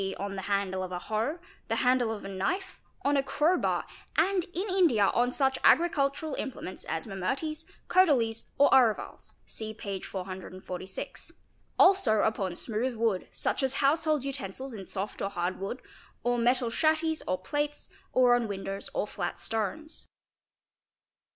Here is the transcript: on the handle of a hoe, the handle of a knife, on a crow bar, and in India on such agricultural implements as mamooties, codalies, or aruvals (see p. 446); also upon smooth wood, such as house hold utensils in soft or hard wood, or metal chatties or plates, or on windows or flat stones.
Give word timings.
on 0.17 0.35
the 0.35 0.41
handle 0.41 0.81
of 0.81 0.91
a 0.91 0.97
hoe, 0.97 1.37
the 1.67 1.75
handle 1.75 2.11
of 2.11 2.25
a 2.25 2.27
knife, 2.27 2.81
on 3.05 3.15
a 3.15 3.21
crow 3.21 3.55
bar, 3.55 3.85
and 4.17 4.45
in 4.45 4.67
India 4.67 5.11
on 5.13 5.31
such 5.31 5.59
agricultural 5.63 6.33
implements 6.39 6.85
as 6.85 7.05
mamooties, 7.05 7.65
codalies, 7.87 8.49
or 8.57 8.67
aruvals 8.71 9.35
(see 9.45 9.75
p. 9.75 10.01
446); 10.01 11.33
also 11.77 12.21
upon 12.21 12.55
smooth 12.55 12.95
wood, 12.95 13.27
such 13.31 13.61
as 13.61 13.75
house 13.75 14.05
hold 14.05 14.23
utensils 14.23 14.73
in 14.73 14.87
soft 14.87 15.21
or 15.21 15.29
hard 15.29 15.59
wood, 15.59 15.79
or 16.23 16.39
metal 16.39 16.71
chatties 16.71 17.21
or 17.27 17.37
plates, 17.37 17.87
or 18.11 18.33
on 18.35 18.47
windows 18.47 18.89
or 18.95 19.05
flat 19.05 19.37
stones. 19.37 20.07